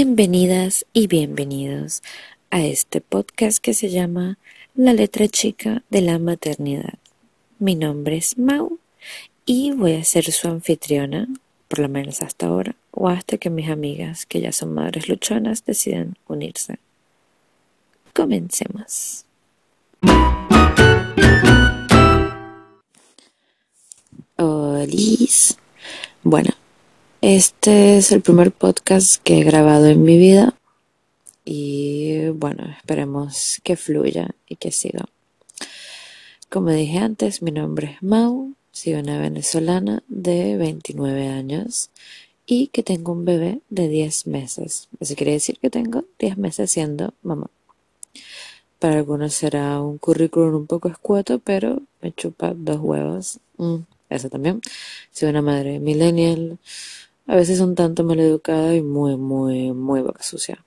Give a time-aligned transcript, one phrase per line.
[0.00, 2.04] Bienvenidas y bienvenidos
[2.50, 4.38] a este podcast que se llama
[4.76, 6.94] La letra chica de la maternidad.
[7.58, 8.78] Mi nombre es Mau
[9.44, 11.26] y voy a ser su anfitriona,
[11.66, 15.64] por lo menos hasta ahora, o hasta que mis amigas, que ya son madres luchonas,
[15.64, 16.78] decidan unirse.
[18.14, 19.24] Comencemos.
[24.36, 25.58] Olis.
[26.22, 26.52] Bueno,
[27.20, 30.54] este es el primer podcast que he grabado en mi vida
[31.44, 35.06] y bueno, esperemos que fluya y que siga.
[36.48, 41.90] Como dije antes, mi nombre es Mau, soy una venezolana de 29 años
[42.46, 44.88] y que tengo un bebé de 10 meses.
[45.00, 47.50] Eso quiere decir que tengo 10 meses siendo mamá.
[48.78, 53.40] Para algunos será un currículum un poco escueto, pero me chupa dos huevos.
[53.56, 54.60] Mm, eso también.
[55.10, 56.58] Soy una madre millennial
[57.28, 60.64] a veces un tanto maleducada y muy, muy, muy boca sucia.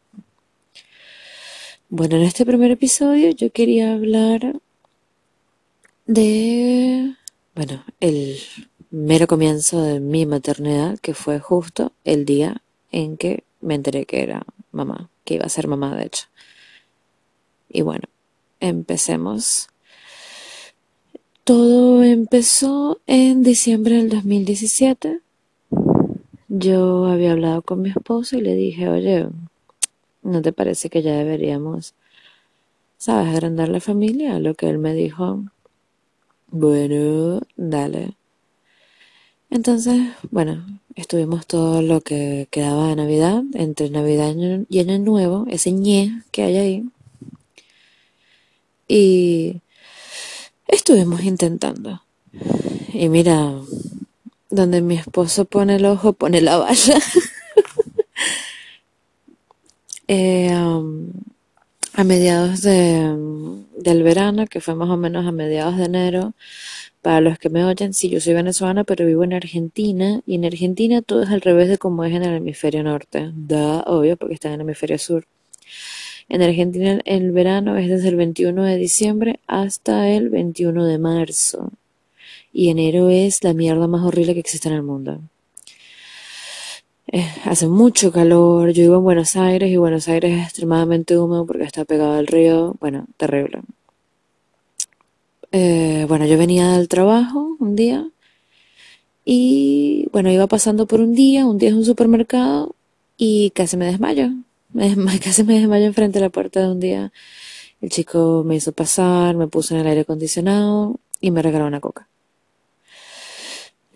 [1.89, 4.61] Bueno, en este primer episodio yo quería hablar
[6.05, 7.15] de,
[7.55, 8.37] bueno, el
[8.91, 14.21] mero comienzo de mi maternidad, que fue justo el día en que me enteré que
[14.21, 16.27] era mamá, que iba a ser mamá de hecho.
[17.69, 18.07] Y bueno,
[18.59, 19.67] empecemos.
[21.43, 25.21] Todo empezó en diciembre del 2017
[26.53, 29.27] yo había hablado con mi esposo y le dije, oye,
[30.21, 31.93] ¿no te parece que ya deberíamos,
[32.97, 34.37] sabes, agrandar la familia?
[34.39, 35.45] lo que él me dijo,
[36.49, 38.17] bueno, dale.
[39.49, 44.35] Entonces, bueno, estuvimos todo lo que quedaba de Navidad, entre Navidad
[44.69, 46.85] y Año Nuevo, ese ñe que hay ahí.
[48.89, 49.61] Y
[50.67, 52.01] estuvimos intentando.
[52.93, 53.53] Y mira,
[54.51, 56.99] donde mi esposo pone el ojo, pone la valla.
[60.13, 61.09] Eh, um,
[61.93, 63.15] a mediados de,
[63.77, 66.33] del verano, que fue más o menos a mediados de enero,
[67.01, 70.43] para los que me oyen, sí, yo soy venezolana, pero vivo en Argentina, y en
[70.43, 73.31] Argentina todo es al revés de como es en el hemisferio norte.
[73.33, 75.25] Da, obvio, porque está en el hemisferio sur.
[76.27, 81.71] En Argentina el verano es desde el 21 de diciembre hasta el 21 de marzo
[82.53, 85.21] y enero es la mierda más horrible que existe en el mundo.
[87.13, 91.45] Eh, hace mucho calor, yo vivo en Buenos Aires y Buenos Aires es extremadamente húmedo
[91.45, 93.61] porque está pegado al río, bueno, terrible.
[95.51, 98.09] Eh, bueno, yo venía del trabajo un día
[99.25, 102.75] y bueno, iba pasando por un día, un día es un supermercado
[103.17, 104.29] y casi me desmayo,
[105.23, 107.11] casi me desmayo enfrente de la puerta de un día.
[107.81, 111.81] El chico me hizo pasar, me puso en el aire acondicionado y me regaló una
[111.81, 112.07] coca.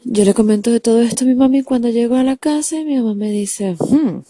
[0.07, 2.85] Yo le comento de todo esto a mi mami cuando llego a la casa y
[2.85, 4.21] mi mamá me dice, hmm,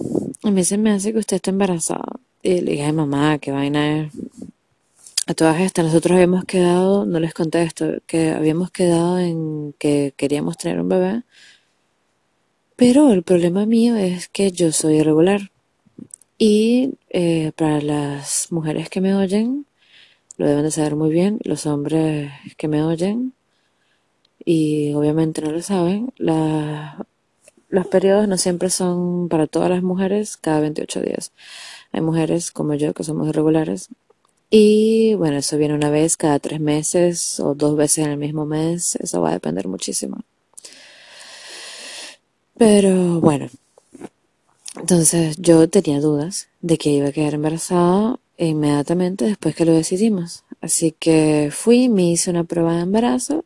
[0.44, 2.14] a mí se me hace que usted está embarazada.
[2.42, 4.14] Y le dije, ay mamá, qué vaina es.
[5.28, 10.14] A todas estas, nosotros habíamos quedado, no les conté esto, que habíamos quedado en que
[10.16, 11.24] queríamos tener un bebé.
[12.78, 15.52] Pero el problema mío es que yo soy irregular.
[16.38, 19.66] Y eh, para las mujeres que me oyen,
[20.38, 23.35] lo deben de saber muy bien, los hombres que me oyen,
[24.46, 30.62] y obviamente no lo saben, los periodos no siempre son para todas las mujeres cada
[30.62, 31.34] 28 días.
[31.92, 33.90] Hay mujeres como yo que somos irregulares
[34.50, 38.46] y bueno, eso viene una vez cada tres meses o dos veces en el mismo
[38.46, 40.22] mes, eso va a depender muchísimo.
[42.58, 43.50] Pero bueno,
[44.80, 50.44] entonces yo tenía dudas de que iba a quedar embarazada inmediatamente después que lo decidimos.
[50.62, 53.44] Así que fui, me hice una prueba de embarazo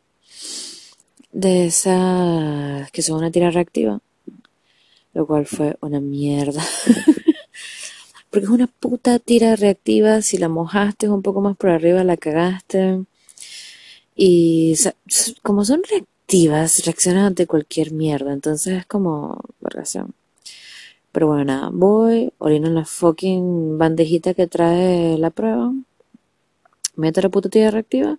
[1.32, 4.00] de esas que son una tira reactiva,
[5.14, 6.62] lo cual fue una mierda.
[8.30, 12.16] Porque es una puta tira reactiva, si la mojaste un poco más por arriba la
[12.16, 13.04] cagaste.
[14.14, 14.74] Y
[15.42, 20.14] como son reactivas, reaccionan ante cualquier mierda, entonces es como vergación.
[21.12, 25.72] Pero bueno, nada, voy, orino en la fucking bandejita que trae la prueba,
[26.94, 28.18] meto la puta tira reactiva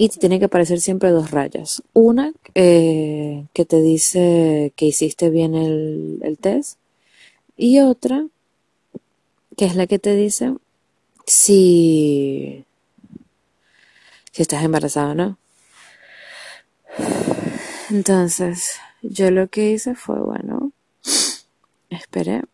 [0.00, 1.82] y te tiene que aparecer siempre dos rayas.
[1.92, 6.78] Una eh, que te dice que hiciste bien el, test
[7.54, 8.26] y otra
[9.58, 10.54] que es la que te dice
[11.26, 12.64] si,
[14.32, 15.38] si estás embarazada o no.
[17.90, 20.72] Entonces, yo lo que hice fue, bueno,
[21.90, 22.44] esperé,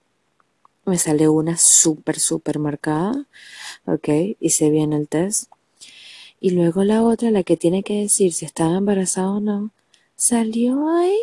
[0.84, 3.24] me salió una súper, súper marcada,
[3.84, 4.08] ok,
[4.40, 5.48] hice bien el test,
[6.40, 9.70] y luego la otra, la que tiene que decir si estaba embarazada o no,
[10.16, 11.16] salió ahí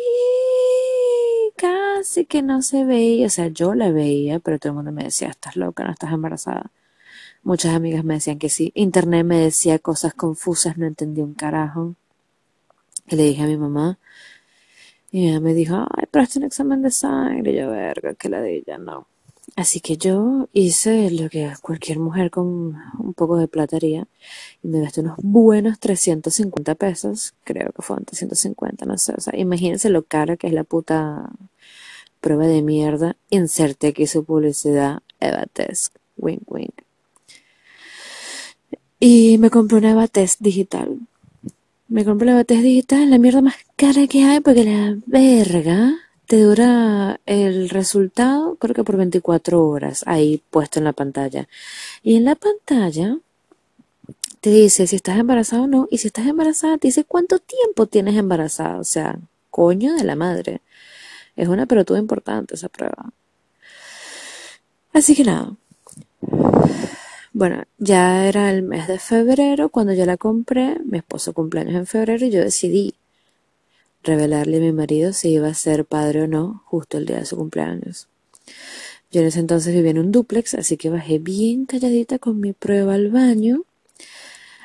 [1.56, 5.04] casi que no se veía, o sea, yo la veía, pero todo el mundo me
[5.04, 6.70] decía, estás loca, no estás embarazada.
[7.42, 8.72] Muchas amigas me decían que sí.
[8.74, 11.94] Internet me decía cosas confusas, no entendía un carajo.
[13.08, 13.98] Le dije a mi mamá,
[15.10, 17.54] y ella me dijo, ay, pero es un examen de sangre.
[17.54, 19.06] Yo, verga, que la de ella, no.
[19.56, 24.08] Así que yo hice lo que cualquier mujer con un poco de plata haría
[24.64, 29.38] y me gasté unos buenos 350 pesos, creo que fueron 350, no sé, o sea,
[29.38, 31.30] imagínense lo cara que es la puta
[32.24, 33.16] prueba de mierda.
[33.28, 36.72] Inserte aquí su publicidad, Eva Test, wink wink.
[38.98, 41.00] Y me compré una Eva Test digital.
[41.88, 45.94] Me compré la Eva Test digital, la mierda más cara que hay porque la verga
[46.34, 51.46] te dura el resultado, creo que por 24 horas, ahí puesto en la pantalla.
[52.02, 53.18] Y en la pantalla
[54.40, 57.86] te dice si estás embarazada o no, y si estás embarazada te dice cuánto tiempo
[57.86, 60.60] tienes embarazada, o sea, coño de la madre.
[61.36, 63.12] Es una pelotuda importante esa prueba.
[64.92, 65.52] Así que nada.
[67.32, 71.86] Bueno, ya era el mes de febrero cuando yo la compré, mi esposo cumpleaños en
[71.86, 72.96] febrero y yo decidí
[74.04, 77.26] revelarle a mi marido si iba a ser padre o no justo el día de
[77.26, 78.08] su cumpleaños.
[79.10, 82.52] Yo en ese entonces vivía en un duplex, así que bajé bien calladita con mi
[82.52, 83.62] prueba al baño,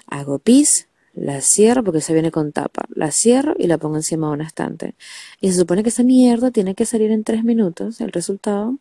[0.08, 4.28] hago pis, la cierro porque se viene con tapa, la cierro y la pongo encima
[4.28, 4.96] de un estante.
[5.42, 8.78] Y se supone que esa mierda tiene que salir en tres minutos, el resultado,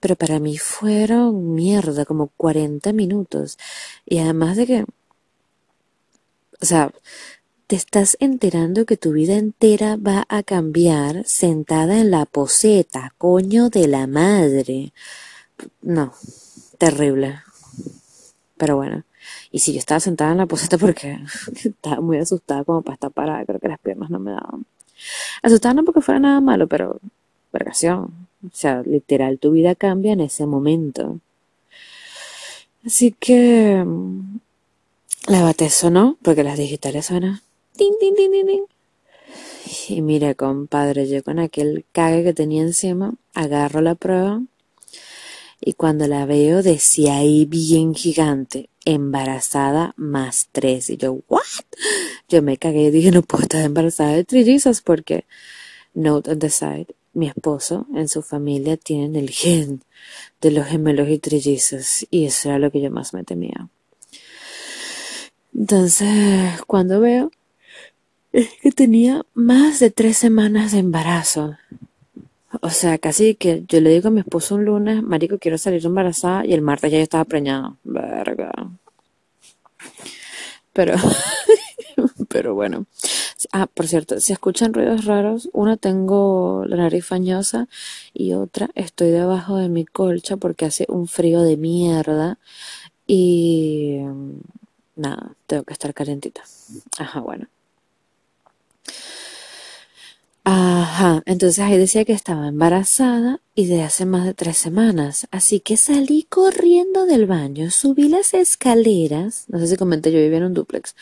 [0.00, 3.58] pero para mí fueron mierda, como 40 minutos.
[4.06, 4.84] Y además de que,
[6.60, 6.92] o sea,
[7.66, 13.70] te estás enterando que tu vida entera va a cambiar sentada en la poseta, coño
[13.70, 14.92] de la madre.
[15.80, 16.12] No,
[16.78, 17.40] terrible.
[18.56, 19.04] Pero bueno.
[19.50, 21.18] Y si yo estaba sentada en la poseta porque
[21.64, 24.66] estaba muy asustada como para estar parada, creo que las piernas no me daban.
[25.42, 27.00] Asustada no porque fuera nada malo, pero
[27.52, 28.28] vergación.
[28.44, 31.20] O sea, literal, tu vida cambia en ese momento.
[32.84, 34.40] Así que mm,
[35.28, 37.40] la bate sonó, porque las digitales suenan
[39.88, 44.42] y mire, compadre, yo con aquel cague que tenía encima, agarro la prueba
[45.60, 50.90] y cuando la veo decía ahí bien gigante, embarazada más tres.
[50.90, 51.42] Y yo, ¿what?
[52.28, 55.24] Yo me cagué y dije, no puedo estar embarazada de trillizos porque,
[55.94, 59.82] note on the side, mi esposo en su familia tienen el gen
[60.40, 63.68] de los gemelos y trillizos y eso era lo que yo más me temía.
[65.54, 67.30] Entonces, cuando veo
[68.34, 71.56] es que tenía más de tres semanas de embarazo.
[72.60, 75.86] O sea, casi que yo le digo a mi esposo un lunes, marico, quiero salir
[75.86, 77.76] embarazada, y el martes ya yo estaba preñada.
[77.84, 78.50] Verga.
[80.72, 80.94] Pero,
[82.28, 82.86] pero bueno.
[83.52, 87.68] Ah, por cierto, si escuchan ruidos raros, una tengo la nariz fañosa
[88.12, 92.38] y otra estoy debajo de mi colcha porque hace un frío de mierda
[93.06, 93.98] y
[94.96, 96.42] nada, tengo que estar calentita.
[96.98, 97.46] Ajá, bueno.
[100.46, 105.26] Ajá, entonces ahí decía que estaba embarazada y de hace más de tres semanas.
[105.30, 110.36] Así que salí corriendo del baño, subí las escaleras, no sé si comenté, yo vivía
[110.38, 110.96] en un duplex,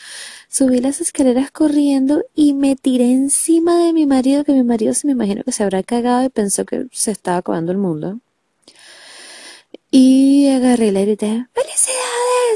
[0.47, 5.07] subí las escaleras corriendo y me tiré encima de mi marido, que mi marido se
[5.07, 8.19] me imagino que se habrá cagado y pensó que se estaba acabando el mundo.
[9.91, 11.92] Y agarré le grité, ¡Felicidades!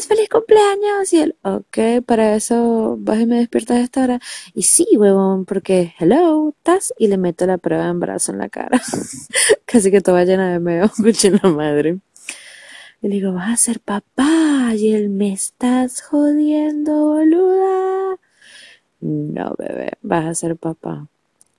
[0.07, 1.11] ¡Feliz cumpleaños!
[1.11, 4.19] Y él, ok, para eso vas y me despiertas a esta hora.
[4.53, 8.47] Y sí, huevón, porque, hello, estás y le meto la prueba de embarazo en la
[8.47, 8.81] cara.
[9.65, 10.89] Casi que toda llena de meo,
[11.23, 11.99] en la madre.
[13.01, 14.71] Y le digo, vas a ser papá.
[14.75, 18.17] Y él, me estás jodiendo, boluda.
[19.01, 21.07] No, bebé, vas a ser papá.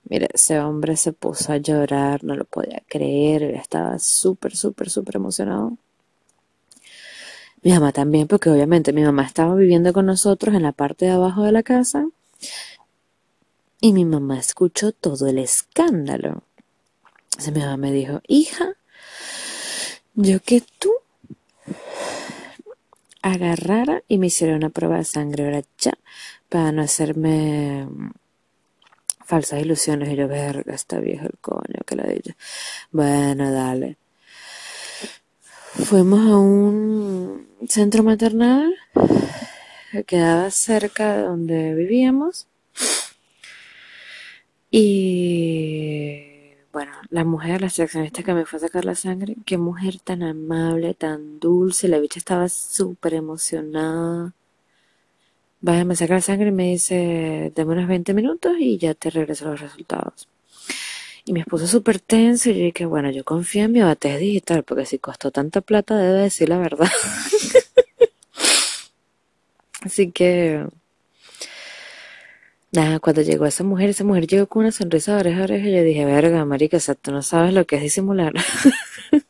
[0.05, 5.17] Mire, ese hombre se puso a llorar, no lo podía creer, estaba súper, súper, súper
[5.17, 5.77] emocionado.
[7.61, 11.11] Mi mamá también, porque obviamente mi mamá estaba viviendo con nosotros en la parte de
[11.11, 12.07] abajo de la casa
[13.81, 16.43] y mi mamá escuchó todo el escándalo.
[17.25, 18.73] Entonces mi mamá me dijo, hija,
[20.15, 20.91] yo que tú
[23.21, 25.93] agarrara y me hiciera una prueba de sangre ahora ya,
[26.49, 27.87] para no hacerme
[29.25, 32.35] falsas ilusiones y yo, verga, está viejo el coño, que la ella.
[32.91, 33.97] Bueno, dale.
[35.85, 38.75] Fuimos a un centro maternal
[39.91, 42.47] que quedaba cerca de donde vivíamos.
[44.71, 46.21] Y
[46.71, 50.21] bueno, la mujer, la seleccionista que me fue a sacar la sangre, qué mujer tan
[50.21, 54.33] amable, tan dulce, la bicha estaba súper emocionada.
[55.61, 59.09] Vaya, me saca la sangre y me dice, dame unos 20 minutos y ya te
[59.09, 60.27] regreso los resultados.
[61.29, 64.63] Y mi esposo súper tenso y yo dije, bueno, yo confío en mi batería digital
[64.63, 66.89] porque si costó tanta plata debe decir la verdad.
[69.81, 70.65] Así que,
[72.71, 75.67] nada, cuando llegó esa mujer, esa mujer llegó con una sonrisa de oreja a oreja
[75.67, 78.33] y yo dije, verga, marica, o sea, tú no sabes lo que es disimular.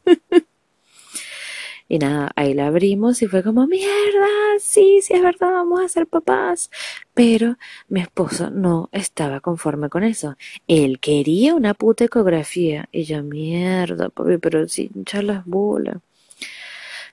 [1.91, 4.27] Y nada, ahí la abrimos y fue como, mierda,
[4.59, 6.69] sí, sí es verdad, vamos a ser papás.
[7.15, 10.37] Pero mi esposo no estaba conforme con eso.
[10.67, 12.87] Él quería una puta ecografía.
[12.91, 15.43] Y yo, mierda, papi, pero sin echar las.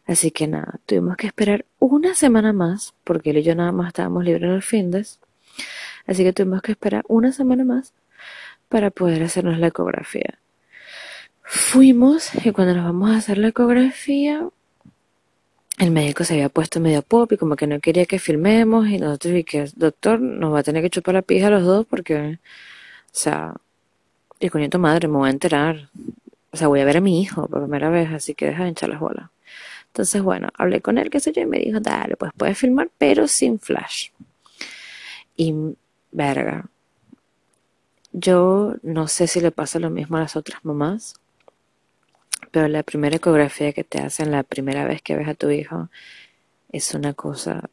[0.07, 3.89] Así que nada, tuvimos que esperar una semana más, porque él y yo nada más
[3.89, 5.21] estábamos libres en los fines.
[6.07, 7.95] Así que tuvimos que esperar una semana más
[8.69, 10.39] para poder hacernos la ecografía.
[11.43, 14.49] Fuimos y cuando nos vamos a hacer la ecografía,
[15.79, 18.99] el médico se había puesto medio pop y como que no quería que filmemos y
[18.99, 21.87] nosotros y que doctor nos va a tener que chupar la pija a los dos
[21.87, 22.39] porque, o
[23.13, 23.55] sea,
[24.41, 25.89] y coño tu madre, me voy a enterar.
[26.51, 28.71] O sea, voy a ver a mi hijo por primera vez, así que deja de
[28.71, 29.31] hinchar las bolas.
[29.89, 32.91] Entonces, bueno, hablé con él, qué sé yo, y me dijo, dale, pues puedes filmar,
[32.99, 34.11] pero sin flash.
[35.37, 35.55] Y,
[36.13, 36.67] verga,
[38.13, 41.15] yo no sé si le pasa lo mismo a las otras mamás,
[42.57, 45.91] pero la primera ecografía que te hacen la primera vez que ves a tu hijo
[46.73, 47.69] es una cosa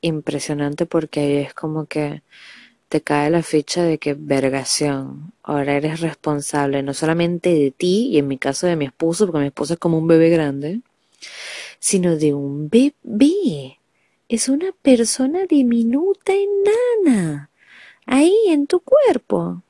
[0.00, 2.22] impresionante porque ahí es como que
[2.88, 8.18] te cae la ficha de que vergación, ahora eres responsable no solamente de ti y
[8.18, 10.82] en mi caso de mi esposo, porque mi esposo es como un bebé grande,
[11.80, 13.80] sino de un bebé.
[14.28, 17.50] Es una persona diminuta, enana,
[18.06, 19.64] ahí en tu cuerpo.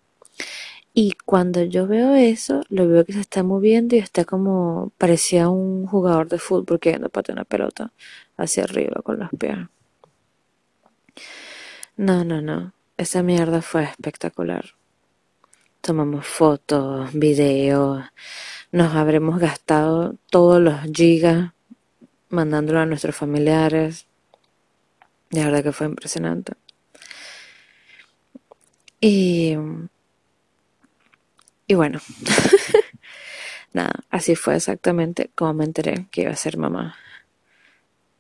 [0.95, 5.49] Y cuando yo veo eso, lo veo que se está moviendo y está como, parecía
[5.49, 7.93] un jugador de fútbol queriendo patear una pelota
[8.37, 9.57] hacia arriba con los pies.
[11.97, 12.75] No, no, no.
[12.99, 14.75] Esa mierda fue espectacular.
[15.81, 18.05] Tomamos fotos, videos,
[18.71, 21.53] nos habremos gastado todos los gigas
[22.29, 24.07] mandándolo a nuestros familiares.
[25.31, 26.55] De verdad que fue impresionante.
[29.01, 29.57] Y
[31.73, 32.01] y bueno,
[33.73, 36.97] nada, así fue exactamente como me enteré que iba a ser mamá.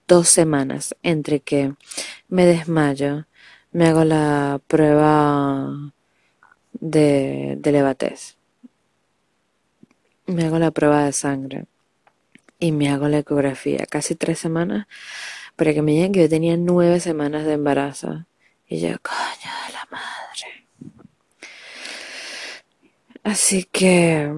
[0.08, 1.74] Dos semanas entre que
[2.28, 3.26] me desmayo,
[3.70, 5.68] me hago la prueba
[6.72, 7.72] de, de
[10.28, 11.66] me hago la prueba de sangre
[12.58, 13.84] y me hago la ecografía.
[13.84, 14.86] Casi tres semanas
[15.56, 18.24] para que me digan que yo tenía nueve semanas de embarazo.
[18.66, 20.61] Y yo, coño de la madre.
[23.22, 24.32] Así que,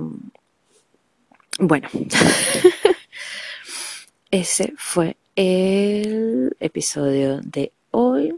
[1.58, 1.88] bueno,
[4.30, 8.36] ese fue el episodio de hoy.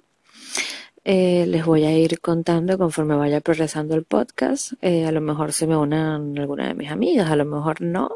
[1.04, 4.72] Eh, les voy a ir contando conforme vaya progresando el podcast.
[4.82, 8.10] Eh, a lo mejor se me unan alguna de mis amigas, a lo mejor no.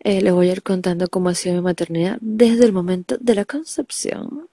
[0.00, 3.34] Eh, les voy a ir contando cómo ha sido mi maternidad desde el momento de
[3.34, 4.48] la concepción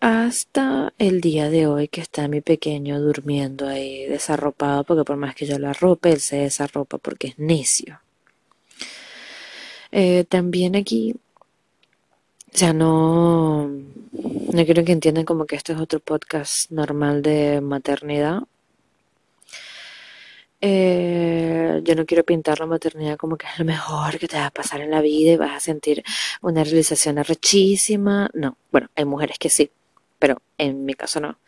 [0.00, 5.34] hasta el día de hoy que está mi pequeño durmiendo ahí desarropado, porque por más
[5.34, 8.00] que yo lo arrope, él se desarropa porque es necio.
[9.92, 11.14] Eh, también aquí,
[12.54, 17.60] o sea, no, no quiero que entiendan como que esto es otro podcast normal de
[17.60, 18.42] maternidad.
[20.60, 24.46] Eh, yo no quiero pintar la maternidad como que es lo mejor que te va
[24.46, 26.02] a pasar en la vida y vas a sentir
[26.42, 28.30] una realización arrechísima.
[28.34, 29.70] No, bueno, hay mujeres que sí,
[30.18, 31.38] pero en mi caso no.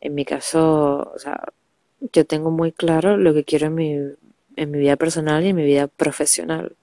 [0.00, 1.42] En mi caso, o sea,
[2.12, 3.92] yo tengo muy claro lo que quiero en mi,
[4.56, 6.76] en mi vida personal y en mi vida profesional.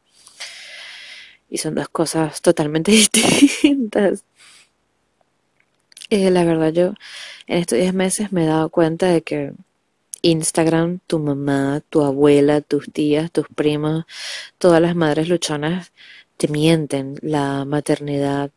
[1.50, 2.92] Y son dos cosas totalmente
[3.32, 4.24] distintas.
[6.10, 6.94] Eh, la verdad, yo
[7.48, 9.54] en estos 10 meses me he dado cuenta de que
[10.22, 14.06] Instagram, tu mamá, tu abuela, tus tías, tus primas,
[14.58, 15.92] todas las madres luchonas
[16.38, 17.16] te mienten.
[17.22, 18.52] La maternidad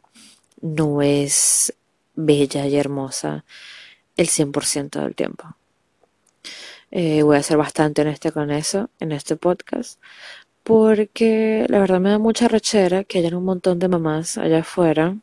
[0.60, 1.74] no es
[2.14, 3.44] bella y hermosa
[4.16, 5.56] el 100% del tiempo.
[6.90, 9.98] Eh, voy a ser bastante honesta con eso en este podcast,
[10.62, 15.16] porque la verdad me da mucha rechera que hayan un montón de mamás allá afuera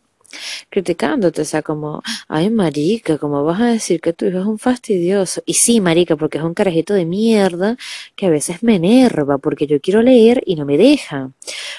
[0.70, 4.60] criticándote, o sea, como, ay marica, ¿cómo vas a decir que tu hijo es un
[4.60, 5.42] fastidioso?
[5.46, 7.78] Y sí, marica, porque es un carajito de mierda
[8.16, 11.32] que a veces me enerva, porque yo quiero leer y no me deja,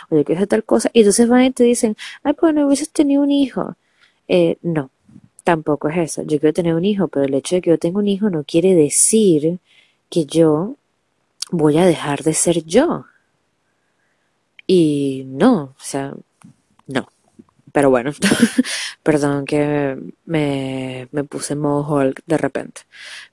[0.09, 2.67] o yo quiero hacer tal cosa, y entonces van y te dicen, ay, pues no
[2.67, 3.77] hubieses tenido un hijo.
[4.29, 4.91] Eh, no,
[5.51, 6.23] tampoco es eso.
[6.23, 8.45] Yo quiero tener un hijo, pero el hecho de que yo tenga un hijo no
[8.45, 9.59] quiere decir
[10.09, 10.77] que yo
[11.51, 13.07] voy a dejar de ser yo.
[14.69, 16.15] Y no, o sea,
[16.87, 17.09] no.
[17.73, 18.13] Pero bueno,
[19.03, 22.83] perdón que me, me puse en modo Hulk de repente.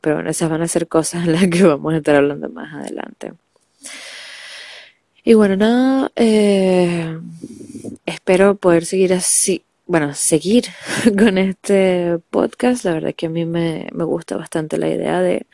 [0.02, 2.74] Pero bueno, esas van a ser cosas en las que vamos a estar hablando más
[2.74, 3.34] adelante.
[5.24, 7.20] Y bueno, nada, eh,
[8.08, 10.66] espero poder seguir así, bueno, seguir
[11.18, 12.86] con este podcast.
[12.86, 15.48] La verdad que a mí me, me gusta bastante la idea de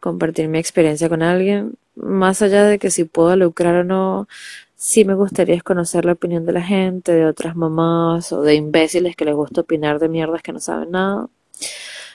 [0.00, 1.74] compartir mi experiencia con alguien.
[1.94, 4.28] Más allá de que si puedo lucrar o no,
[4.76, 9.16] sí me gustaría conocer la opinión de la gente, de otras mamás o de imbéciles
[9.16, 11.28] que les gusta opinar de mierdas que no saben nada.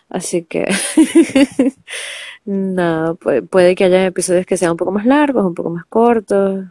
[0.10, 0.66] Así que,
[2.46, 6.66] nada, puede que haya episodios que sean un poco más largos, un poco más cortos,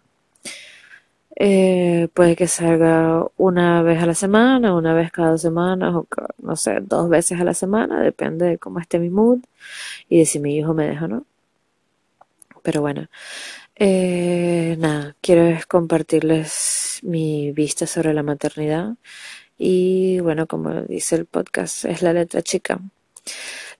[1.41, 6.09] eh, puede que salga una vez a la semana, una vez cada dos semanas, o
[6.39, 9.39] no sé, dos veces a la semana, depende de cómo esté mi mood
[10.09, 11.27] y de si mi hijo me deja o no.
[12.63, 13.07] Pero bueno,
[13.77, 18.97] eh, nada, quiero compartirles mi vista sobre la maternidad
[19.59, 22.81] y bueno, como dice el podcast, es la letra chica,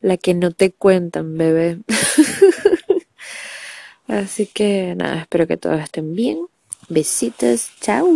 [0.01, 1.81] la que no te cuentan, bebé.
[4.09, 6.47] Así que nada, espero que todos estén bien
[6.89, 8.07] Besitos, chao.